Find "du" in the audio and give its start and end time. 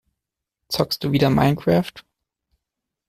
1.03-1.11